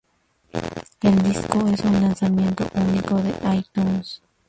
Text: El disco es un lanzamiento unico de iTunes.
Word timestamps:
El 1.01 1.21
disco 1.21 1.67
es 1.67 1.81
un 1.83 2.01
lanzamiento 2.01 2.67
unico 2.73 3.21
de 3.21 3.55
iTunes. 3.57 4.23